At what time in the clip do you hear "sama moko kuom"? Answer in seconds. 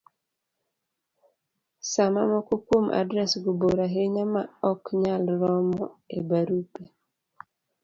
1.91-2.85